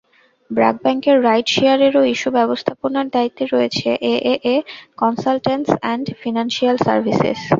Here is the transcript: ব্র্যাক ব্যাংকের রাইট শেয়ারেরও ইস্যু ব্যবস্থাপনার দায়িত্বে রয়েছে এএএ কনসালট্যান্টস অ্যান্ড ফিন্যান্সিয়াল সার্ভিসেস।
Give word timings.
ব্র্যাক 0.51 0.75
ব্যাংকের 0.83 1.17
রাইট 1.27 1.47
শেয়ারেরও 1.55 2.03
ইস্যু 2.13 2.29
ব্যবস্থাপনার 2.37 3.05
দায়িত্বে 3.15 3.43
রয়েছে 3.47 3.87
এএএ 4.11 4.55
কনসালট্যান্টস 5.01 5.71
অ্যান্ড 5.77 6.05
ফিন্যান্সিয়াল 6.21 6.77
সার্ভিসেস। 6.85 7.39